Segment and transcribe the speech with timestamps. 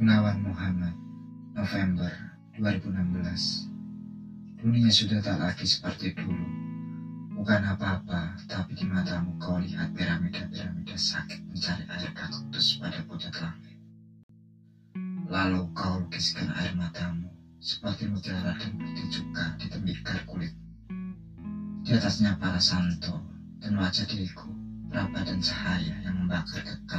[0.00, 0.96] Gunawan Muhammad,
[1.52, 2.08] November
[2.56, 3.68] 2016.
[4.56, 6.40] Dunia sudah tak lagi seperti dulu.
[7.36, 13.76] Bukan apa-apa, tapi di matamu kau lihat piramida-piramida sakit mencari air kaktus pada pucat langit.
[15.28, 17.28] Lalu kau lukiskan air matamu
[17.60, 20.56] seperti mutiara dan putih cuka di tembikar kulit.
[21.84, 23.20] Di atasnya para santo
[23.60, 24.48] dan wajah diriku,
[24.88, 26.89] berapa dan cahaya yang membakar kekal.